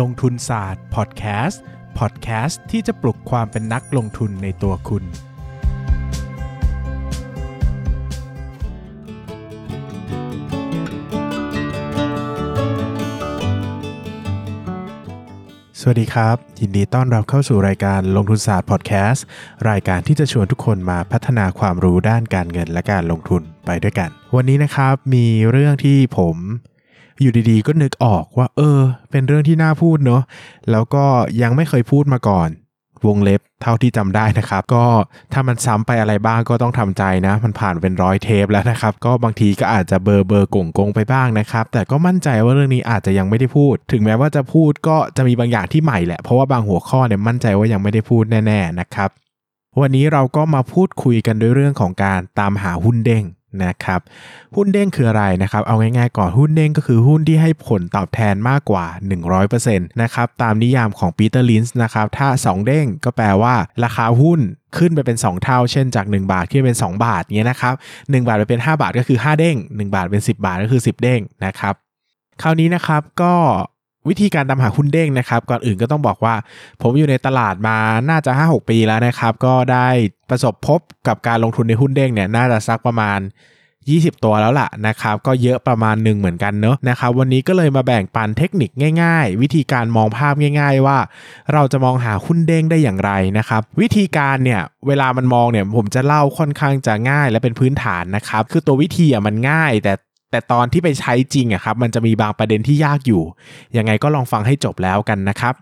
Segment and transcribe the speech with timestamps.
[0.00, 1.62] ลงทุนศาสตร์พอดแคสต์
[1.98, 5.04] พอดแคสต์ที่จะปลุกความเป็นนักลงทุนในตัวคุณ
[15.80, 19.24] สวัสดีครับ ยินดีต้อนรับเข้าสู่รายการลงทุนศาสตร์พอดแคสต์
[19.70, 26.36] รายการที่จะชวนทุกคนมาพัฒนาความรู้ด้านการเงินและการลงทุนไปด้วยกัน วันนี้นะครับมีเรื่องที่ผม
[27.20, 30.22] อยู่ดีๆ ก็นึกออกว่า เออ เป็นเรื่องที่น่าพูดเนอะ
[30.70, 31.04] แล้วก็
[31.42, 32.50] ยังไม่เคยพูดมาก่อน
[33.06, 34.86] วงเล็บเท่าที่จำได้นะครับ ก็
[35.32, 49.10] ถ้ามันซ้ำไปอะไรบ้างก็ต้องทำใจนะ มันผ่านเป็นร้อยเทปแล้วนะครับ ก็บางทีก็อาจจะเบอร์เบอร์กงกงไปบ้างนะครับ แต่ก็มั่นใจว่าเรื่องนี้อาจจะยังไม่ได้พูด ถึงแม้ว่าจะพูดก็จะมีบางอย่างที่ใหม่แหละเพราะว่าบางหัวข้อเนี่ยมั่นใจว่ายังไม่ได้พูดแน่ ๆนะครับ
[49.80, 53.24] วันนี้เราก็มาพูดคุยกันด้วยเรื่องของการตามหาหุ้นเด้ง
[53.64, 54.00] นะครับ
[54.56, 58.86] หุ้นเด้งคืออะไรนะครับเอาง่ายๆก่อนหุ้นเด้งก็คือหุ้นที่ให้ผลตอบแทนมากกว่า
[59.44, 64.40] 100%นะครับตามนิยามของปีเตอร์ลินช์นะครับถ้า 2 เด้งก็แปลว่าราคาหุ้น
[64.76, 70.82] ขึ้นไปเป็น 2 เท่า เช่นจาก 1 บาทขึ้นเป็น 2 บาทเงี้ยนะครับ1บาทไปเป็น 5 บาทก็คือ 5 เด้ง 1 บาทเป็น 10 บาทก็คือ
[70.92, 71.74] 10 เด้งนะครับ
[72.42, 73.34] คราวนี้นะครับก็
[74.08, 76.34] วิธีการตามหาหุ้นเด้งนะครับก่อนอื่นก็ต้องบอกว่า
[76.82, 79.88] ผมอยู่ในตลาดมาน่าจะ 5-6 ปีแล้วนะครับ ก็ได้
[80.34, 83.20] ประสบพบกับการลงทุนในหุ้นเด้งเนี่ยน่าจะสักประมาณ
[83.70, 88.70] 20 ตัวแล้วล่ะนะครับก็เยอะประมาณหนึ่งเหมือนกันเนอะนะครับวันนี้ก็เลยมาแบ่งปันเทคนิค
[89.02, 90.98] ง่าย ๆ วิธีการมองภาพง่าย ๆ ว่า
[91.52, 99.92] เราจะมองหาหุ้นเด้งได้อย่างไรนะครับวิธีการเนี่ยเวลามันมองเนี่ยผมจะเล่าค่อนข้างจะง่ายและเป็นพื้นฐานนะครับคือตัววิธีอะมันง่ายแต่
[100.30, 103.22] แต่ตอนที่ไปใช้จริงอะครับมันจะมีบางประเด็นที่ยากอยู่
[103.76, 105.54] ยังไงก็ลองฟังให้จบแล้วกันนะครับ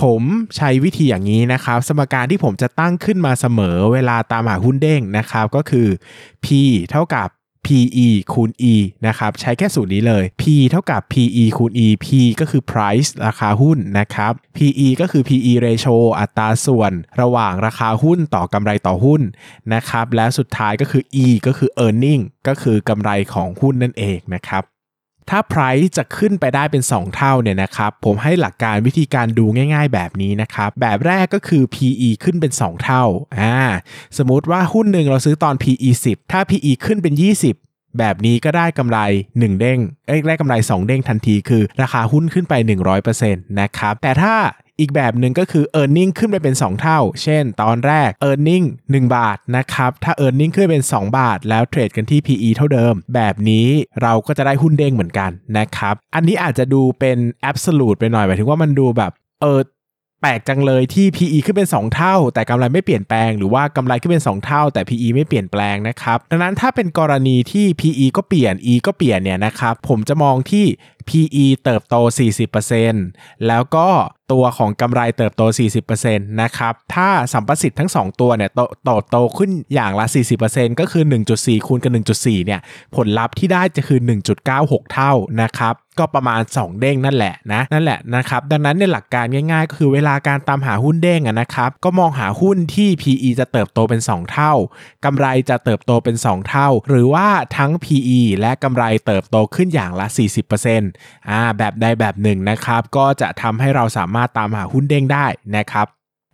[0.00, 0.22] ผม
[0.56, 5.88] ใช้วิธีอย่างนี้นะครับ สมการที่ผมจะตั้งขึ้นมาเสมอเวลาตามหาหุ้นเด้งนะครับ ก็คือ
[6.44, 6.46] P
[6.90, 7.28] เท่ากับ
[7.66, 8.74] PE คูณ E
[9.06, 12.06] นะครับ ใช้แค่สูตรนี้เลย P เท่ากับ PE คูณ E P
[12.40, 19.22] ก็คือ price ราคาหุ้นนะครับ PE ก็คือ PE ratio อัตราส่วนระหว่างราคาหุ้นต่อกำไรต่อหุ้น
[19.74, 24.62] นะครับ และสุดท้ายก็คือ E ก็คือ earning ก็คือกำไรของหุ้นนั่นเองนะครับ
[25.30, 29.44] ถ้า price จะขึ้นไปได้เป็น 2 เท่าเนี่ยนะครับผมให้หลักการวิธีการดู
[29.74, 33.04] ง่าย ๆ แบบนี้นะครับแบบแรกก็คือ PE ขึ้นเป็น 2 เท่า
[33.38, 33.56] อ่า
[34.18, 37.14] สมมติว่าหุ้นหนึ่งเราซื้อตอน PE 10 ถ้า PE ขึ้นเป็น
[37.56, 42.54] 20แบบนี้ก็ได้กำไร 1 เด้ง เอ้ยได้กำไร 2 เด้งทันทีคือ ราคาหุ้นขึ้นไป
[43.10, 44.34] 100%นะครับ แต่ถ้า
[44.80, 48.32] อีกแบบหนึ่งก็คือ e a r n i n g ขึ้นไปเป็น 2 เท่า เช่น ตอนแรก e a
[48.34, 50.52] r n i n g 1 บาทนะครับ ถ้า e a r n i n g
[50.56, 53.68] ขึ้นเป็น 2 บาท แล้วเทรดกันที่ PE เท่าเดิม แบบนี้
[54.02, 57.18] เราก็จะได้หุ้นเด้งเหมือนกันนะครับ อันนี้อาจจะดูเป็น
[57.50, 59.12] absolute ไปหน่อยหมายถึงว่ามันดูแบบ
[59.42, 59.60] เออ
[60.22, 68.74] แปลกจังเลยที่ PE ขึ้นเป็น 2 เท่า แต่กำไรไม่เปลี่ยนแปลง หรือว่ากำไรขึ้นเป็น 2 เท่า แต่ PE ไม่เปลี่ยนแปลงนะครับ ดังนั้นถ้าเป็นกรณีที่ PE ก็เปลี่ยน E
[68.86, 70.64] ก็เปลี่ยนเนี่ยนะครับ ผมจะมองที่
[71.08, 71.96] PE เติบโต
[72.70, 73.88] 40%แล้วก็
[74.32, 75.42] ตัวของกำไรเติบโต
[75.82, 80.06] 40%นะครับ ถ้าสัมประสิทธิ์ทั้ง 2 ตัวเนี่ยโตโตโตขึ้นอย่างละ
[80.42, 81.04] 40%ก็คือ
[81.34, 82.60] 1.4 คูณกับ 1.4 เนี่ย
[82.96, 84.00] ผลลัพธ์ที่ได้จะคือ
[84.46, 94.52] 1.96 เท่านะครับก็ประมาณ 2 เด้งนั่นแหละนะนั่นแหละนะครับดังนั้นในหลักการง่ายๆ ก็คือเวลาการตามหาหุ้นเด้งนะครับก็มองหาหุ้นที่ PE จะเติบโตเป็น 2 เท่า
[95.04, 100.06] กำไรจะเติบโตเป็น 2 เท่า หรือว่าทั้ง PE และกำไรเติบโตขึ้นอย่างละ
[100.56, 100.91] 40%
[101.28, 105.26] อ่าแบบใดแบบหนึ่งนะครับ ก็จะทำให้เราสามารถตามหาหุ้นเด้งได้
[105.56, 105.88] นะครับ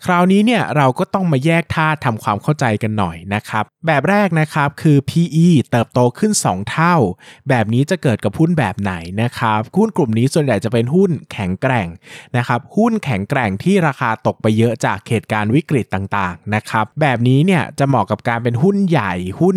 [0.06, 6.94] คราวนี้เนี่ยเราก็ต้องมาแยกธาตุทำความเข้าใจกันหน่อยนะครับ แบบแรกนะครับคือ PE เติบโตขึ้น 2 เท่า
[7.48, 8.92] แบบนี้จะเกิดกับหุ้นแบบไหน
[9.22, 11.88] นะครับหุ้นกลุ่มนี้ส่วนใหญ่จะเป็นหุ้นแข็งแกร่ง
[12.36, 19.56] นะครับหุ้นแข็งแกร่งที่ราคาตกไปเยอะจากเหตุการณ์วิกฤตต่างๆนะครับแบบนี้เนี่ยจะเหมาะกับการเป็นหุ้นใหญ่หุ้น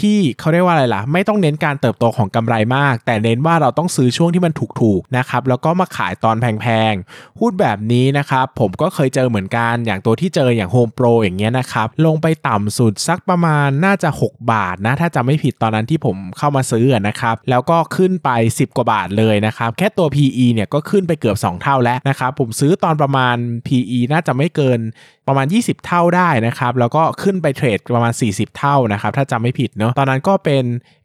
[0.00, 23.36] ที่เขาเรียกว่าอะไรล่ะ ไม่ต้องเน้นการเติบโตของกำไรมาก แต่เน้นว่าเราต้องซื้อช่วงที่มันถูกๆนะครับแล้วก็มาขายตอนแพงๆหุ้นแบบนี้นะครับผมก็เคยเจอเหมือนกันอย่างตัวที่เจออย่าง Home Pro อย่างเงี้ยนะครับลงไปต่ำสุดสักประมาณน่าจะ 6 บาทนะ ถ้าจำไม่ผิดตอนนั้นที่ผมเข้ามาซื้อนะครับแล้วก็ขึ้นไป 10 กว่าบาทเลยนะครับแค่ตัว PE เนี่ยก็ขึ้นไปเกือบ 2 เท่าแล้วนะครับผมซื้อตอนประมาณ
[23.66, 24.80] PE น่าจะไม่เกิน
[25.28, 30.64] ประมาณ 20 เท่าได้นะครับ แล้วก็ขึ้นไปเทรดประมาณ 40 เท่านะครับ ถ้าจำไม่ผิดเนาะตอนนั้นก็เป็น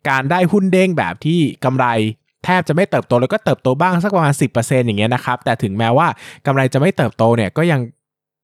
[0.09, 1.85] การได้หุ้นเด้งแบบที่กำไร
[2.45, 6.07] แทบจะไม่เติบโตแล้วก็เติบโตบ้างสักประมาณ 10%อย่างเงี้ยนะครับ แต่ถึงแม้ว่า
[6.45, 7.81] กำไรจะไม่เติบโตเนี่ยก็ยัง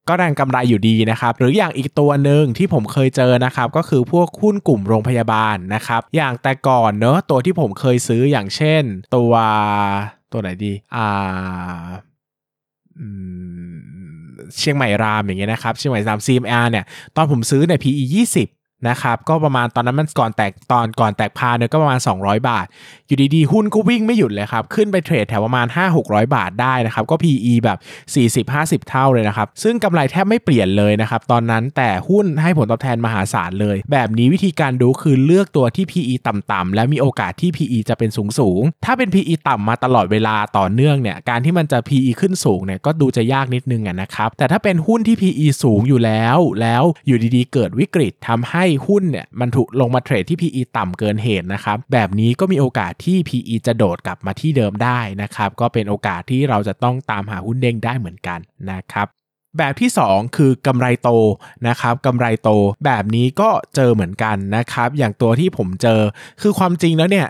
[0.08, 8.82] ก็แรงกำไรอยู่ดีนะครับ หรืออย่างอีกตัวหนึ่งที่ผมเคยเจอนะครับ ก็คือพวกหุ้นกลุ่มโรงพยาบาลนะครับ อย่างแต่ก่อนเนอะตัวที่ผมเคยซื้ออย่างเช่น
[9.16, 9.32] ตัว
[10.32, 11.84] ตัวไหนดี อ่า
[14.58, 16.84] เชียงใหม่รามอย่างเงี้ยนะครับ เชียงใหม่ราม CMR เนี่ย
[17.16, 18.04] ตอนผมซื้อเนี่ย PE
[18.36, 18.57] 20
[18.88, 22.66] นะครับก็ประมาณตอนนั้นมันก่อนแตกตอนก่อนแตกพาเนี่ยก็ประมาณ 200 บาท
[23.06, 25.66] อยู่ดีๆ หุ้นก็วิ่งไม่หยุดเลยครับ ขึ้นไปเทรดแถวประมาณ
[26.00, 27.78] 5-600 บาทได้นะครับ ก็ PE แบบ
[28.82, 46.38] 40-50 เท่าเลยนะครับ ซึ่งกำไรแทบไม่เปลี่ยนเลยนะครับ ตอนนั้นแต่หุ้นให้ผลตอบแทนมหาศาลเลย แบบนี้วิธีการดูคือเลือกตัวที่ PE ต่ำๆและมีโอกาสที่ PE จะเป็นสูงๆถ้าเป็น PE ต่ำมาตลอดเวลาต่อเนื่องเนี่ยการที่มันจะ PE ขึ้นสูงเนี่ยก็ดูจะยากนิดนึงนะครับแต่ถ้าเป็นหุ้นที่ PE สูงอยู่แล้ว
[46.60, 58.38] แล้วอยู่ดีๆ เกิดวิกฤตทำให้หุ้นเนี่ยมันถูกลงมาเทรดที่ PE ต่ำเกินเหตุนะครับ แบบนี้ก็มีโอกาสที่ PE จะโดดกลับมาที่เดิมได้นะครับ ก็เป็นโอกาสที่เราจะต้องตามหาหุ้นเด้งได้เหมือนกัน
[58.72, 59.06] นะครับ
[59.58, 61.10] แบบที่ 2 คือกำไรโต
[61.68, 62.50] นะครับกำไรโต
[62.84, 66.00] แบบนี้ก็เจอเหมือนกันนะครับ อย่างตัวที่ผมเจอ
[66.40, 67.26] คือความจริงแล้วเนี่ย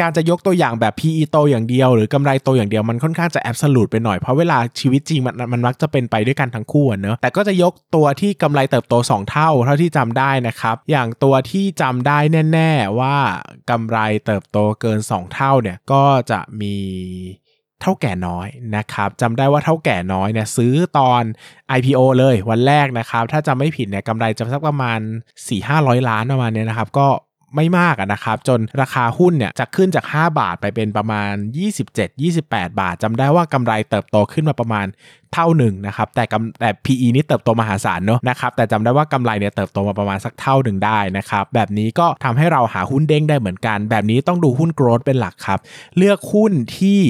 [0.00, 12.18] การจะยกตัวอย่างแบบ PE โตอย่างเดียว หรือกำไรโตอย่างเดียวมันค่อนข้างจะแอบสูตไปหน่อยเพราะเวลาชีวิตจริงมันมันมักจะเป็นไปด้วยกันทั้งคู่เนอะแต่ก็จะยกตัวที่กำไรเติบโต 2 เท่าเท่าที่จำได้นะครับอย่างตัวที่จำได้
[12.52, 13.16] แน่ ๆว่า
[13.70, 16.76] กำไรเติบโตเกิน 2 เท่าเนี่ยก็จะมี
[17.82, 21.22] เท่าแก่น้อยนะครับจำได้ว่าเท่าแก่น้อยเนี่ยซื้อตอน
[21.78, 25.00] IPO เลยวันแรกนะครับ ถ้าจำไม่ผิดเนี่ยกำไรจะสักประมาณ
[25.54, 27.08] 4-500 ล้านประมาณนี้นะครับ ก็
[27.54, 31.32] ไม่มากนะครับ จนราคาหุ้นเนี่ยจะขึ้นจาก 5 บาทไปเป็นประมาณ
[32.02, 34.86] 27-28 บาทจำได้ว่ากำไรเติบโตขึ้นมาประมาณ
[35.34, 36.24] เท่าหนึ่งนะครับแต่
[36.60, 45.58] แต่ PE นี่เติบโตมหาศาลเนอะนะครับแต่จำได้ว่ากำไรเนี่ยเติบโตมาประมาณสักเท่าหนึ่งได้นะครับแบบนี้ก็ทำให้เราหาหุ้นเด้งได้เหมือนกัน แบบนี้ต้องดูหุ้นโกรดเป็นหลักครับ
[45.96, 47.00] เลือกหุ้นที่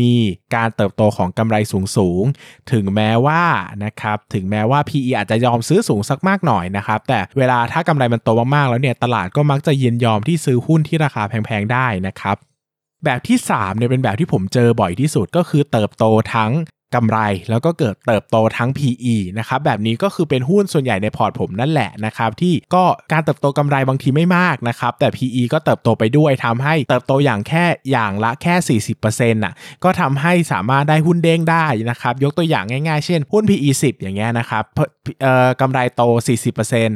[0.00, 0.14] มี
[0.54, 2.24] การเติบโตของกำไรสูงสูง
[2.72, 3.42] ถึงแม้ว่า
[3.84, 12.38] นะครับถึงแม้ว่า PE อาจจะยอมซื้อสูงสักมากหน่อยนะครับแต่เวลาถ้ากำไรมันโตมากๆแล้วเนี่ยตลาดก็มักจะยินยอมที่ซื้อหุ้นที่ราคาแพงๆได้นะครับ
[13.04, 16.04] แบบที่3เนี่ยเป็นแบบที่ผมเจอบ่อยที่สุดก็คือเติบโต
[16.34, 16.52] ทั้ง
[16.94, 17.18] กำไร
[17.50, 29.54] แล้วก็เกิดเติบโตทั้ง PE นะครับแบบนี้ก็คือเป็นหุ้นส่วนใหญ่ในพอร์ตผมนั่นแหละนะครับที่ก็การเติบโตกำไรบางทีไม่มากนะครับแต่ PE ก็เติบโตไปด้วยทำให้เติบโตอย่างแค่อย่างละแค่ 40%น่ะ
[29.84, 34.64] ก็ทำให้สามารถได้หุ้นเด้งได้นะครับยกตัวอย่างง่ายๆ เช่น หุ้น PE 10 อย่างเงี้ยนะครับ
[35.60, 36.02] กำไรโต
[36.64, 36.90] 40%น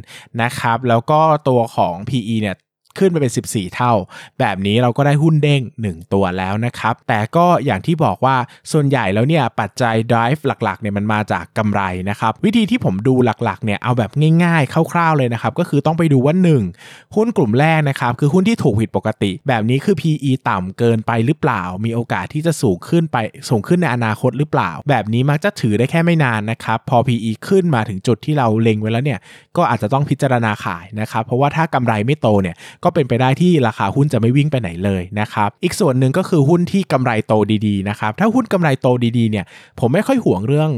[0.46, 2.56] ะครับแล้วก็ตัวของ PE เนี่ย
[2.98, 3.92] ขึ้นไปเป็น 14 เท่า
[4.40, 8.36] แบบนี้เราก็ได้หุ้นเด้ง 1 ตัวแล้วนะครับ แต่ก็อย่างที่บอกว่า
[8.72, 13.14] ส่วนใหญ่แล้วเนี่ยปัจจัย drive หลักๆเนี่ยมันมาจากกำไรนะครับ วิธีที่ผมดู
[13.44, 14.10] หลักๆเนี่ยเอาแบบ
[14.44, 16.34] ง่ายๆ คร่าวๆเลยนะครับ ก็คือต้องไปดูว่า
[16.74, 23.16] 1 หุ้นกลุ่มแรกนะครับ คือหุ้นที่ถูกผิดปกติ แบบนี้คือ PE ต่ำเกินไปหรือเปล่า มีโอกาสที่จะสูงขึ้นไป
[23.48, 29.20] สูงขึ้นในอนาคตหรือเปล่า แบบนี้มักจะถือได้แค่ไม่นานนะครับพอ PE ขึ้นมาถึงจุดที่เราเล็งไว้แล้วเนี่ย
[29.56, 37.32] ก็อาจจะต้องพิจารณาขายนะครับเพราะว่าถ้ากำไรไม่โตเนี่ยก็เป็นไปได้ที่ราคาหุ้นจะไม่วิ่งไปไหนเลยนะครับอีกส่วนหนึ่งก็คือหุ้นที่กำไรโต
[37.66, 38.86] ดีๆนะครับถ้าหุ้นกำไรโต
[39.18, 39.44] ดีๆเนี่ย
[39.80, 40.70] ผมไม่ค่อยห่วงเรื่อง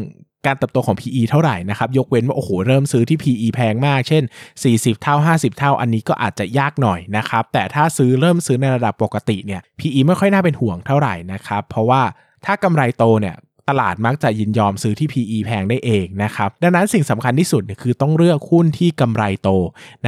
[0.46, 4.22] การเติบโตของ PE เท่าไหร่นะครับ ยกเว้นว่า โอ้โห เริ่มซื้อที่ PE แพงมาก เช่น
[4.62, 12.02] 40 เท่า 50 เท่า อันนี้ก็อาจจะยากหน่อยนะครับ แต่ถ้าซื้อเริ่มซื้อในระดับปกติเนี่ย PE ไม่ค่อยน่าเป็นห่วงเท่าไหร่นะครับ เพราะว่า
[12.46, 13.34] ถ้ากำไรโตเนี่ย
[13.70, 19.50] ตลาดมักจะยินยอมซื้อที่ PE แพงได้เองนะครับ ดังนั้นสิ่งสำคัญที่สุดคือต้องเลือกหุ้นที่กำไรโต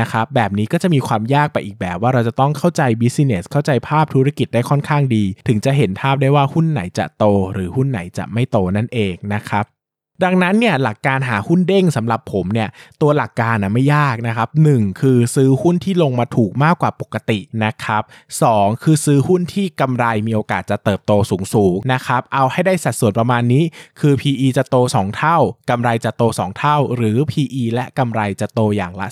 [0.01, 9.65] นะครับ แบบนี้ก็จะมีความยากไปอีกแบบว่าเราจะต้องเข้าใจ business เข้าใจภาพธุรกิจได้ค่อนข้างดี ถึงจะเห็นภาพได้ว่าหุ้นไหนจะโต หรือหุ้นไหนจะไม่โตนั่นเองนะครับ
[10.25, 12.69] ดังนั้นเนี่ยหลักการหาหุ้นเด้งสำหรับผมเนี่ย
[13.01, 18.03] ตัวหลักการนะไม่ยากนะครับ 1 คือซื้อหุ้นที่ลงมาถูกมากกว่าปกตินะครับ
[18.43, 21.13] 2คือซื้อหุ้นที่กำไรมีโอกาสจะเติบโต
[21.55, 23.63] สูงๆนะครับเอาให้ได้สัดส่วนประมาณนี้
[24.01, 25.39] คือ PE จะโต 2 เท่า
[25.71, 29.07] กำไรจะโต 2 เท่า หรือ PE และกำไรจะโตอย่างละ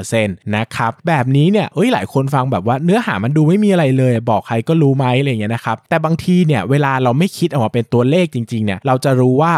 [0.00, 9.52] 40%นะครับแบบนี้เนี่ยเอ้ยหลายคนฟังแบบว่าเนื้อหามันดูไม่มีอะไรเลย บอกใครก็รู้ไหมอะไรเงี้ยนะครับแต่บางทีเนี่ยเวลาเราไม่คิดออกมาเป็นตัวเลขจริงๆเนี่ยเราจะรู้ว่า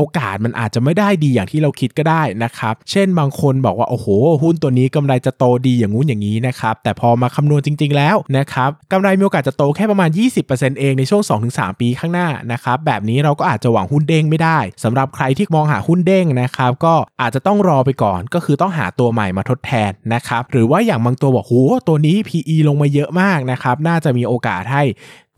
[0.00, 4.06] โอกาสมันอาจจะไม่ได้ดีอย่างที่เราคิดก็ได้นะครับ เช่นบางคนบอกว่า โอ้โห
[4.42, 10.10] หุ้นตัวนี้กำไรจะโตดีอย่างงู้นอย่างนี้นะครับ แต่พอมาคำนวณจริง ๆ แล้วนะครับกำไรมีโอกาสจะโตแค่ประมาณ
[10.44, 11.22] 20%เองในช่วง
[11.56, 21.54] 2-3 ปีข้างหน้านะครับ แบบนี้เราก็อาจจะหวังหุ้นเด้งไม่ได้สำหรับใครที่มองหาหุ้นเด้งนะครับก็อาจจะต้องรอไปก่อน ก็คือต้องหาตัวใหม่มาทดแทนนะครับหรือว่าอย่างบางตัวบอกโห
[21.88, 24.82] ตัวนี้ PE ลงมาเยอะมากนะครับน่าจะมีโอกาสให้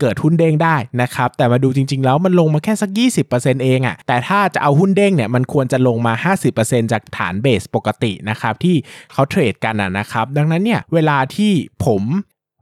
[0.01, 2.89] เกิดหุ้นเด้งได้นะครับแต่มาดูจริง ๆ แล้วมันลงมาแค่สัก
[3.27, 6.13] 20%เองอะ่ะแต่ถ้าจะเอาหุ้นเด้งเนี่ยมันควรจะลงมา
[6.53, 8.75] 50%จากฐานเบสปกตินะครับที่
[9.13, 11.51] เขาเทรดกันนะครับดังนั้นเนี่ยเวลาที่
[11.85, 12.03] ผม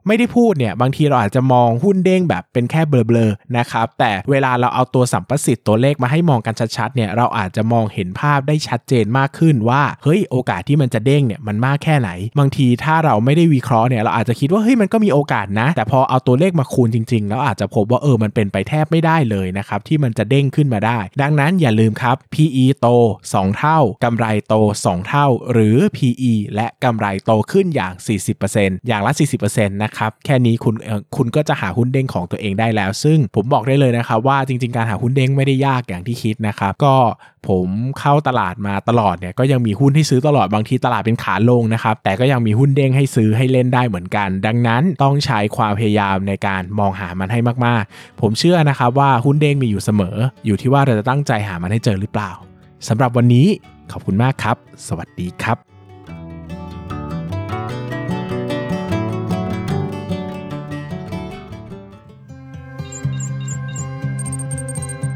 [0.07, 22.87] ไม่ได้พูดเนี่ยบางทีเราอาจจะมองหุ้นเด้งแบบเป็นแค่เบลอๆนะครับแต่เวลาเราเอาตัวสัมประสิทธิ์ตัวเลขมาให้มองกันชัดๆเนี่ยเราอาจจะมองเห็นภาพได้ชัดเจนมากขึ้นว่าเฮ้ยโอกาสที่มันจะเด้งเนี่ยมันมากแค่ไหน บางทีถ้าเราไม่ได้วิเคราะห์เนี่ยเราอาจจะคิดว่าเฮ้ยมันก็มีโอกาสนะ แต่พอเอาตัวเลขมาคูณจริงๆ แล้วอาจจะพบว่าเออมันเป็นไปแทบไม่ได้เลยนะครับที่มันจะเด้งขึ้นมาได้ ดังนั้นอย่าลืมครับ PE โต
[23.25, 24.55] 2 เท่ากำไรโต
[24.85, 27.93] 2 เท่า หรือ PE และกำไรโตขึ้นอย่าง
[28.41, 29.11] 40%อย่างละ
[29.47, 30.75] 40%นะครับแค่นี้คุณ
[31.15, 36.95] คุณก็จะหาหุ้นเด้งของตัวเองได้แล้ว ซึ่งผมบอกได้เลยนะครับว่าจริง ๆ การหาหุ้นเด้งไม่ได้ยากอย่างที่คิดนะครับก็
[37.47, 37.67] ผม
[37.99, 52.31] เข้าตลาดมาตลอดเนี่ยก็ยังมีหุ้นให้ซื้อตลอดบางทีตลาดเป็นขาลงนะครับแต่ก็ยังมีหุ้นเด้งให้ซื้อให้เล่นได้เหมือนกัน ดังนั้นต้องใช้ความพยายามในการมองหามันให้มากๆ ผมเชื่อนะครับว่าหุ้นเด้งมีอยู่เสมอ อยู่ที่ว่าเราจะตั้งใจหามันให้เจอหรือเปล่า
[52.87, 53.47] สำหรับวันนี้
[53.91, 54.55] ขอบคุณมากครับ
[54.87, 55.70] สวัสดีครับ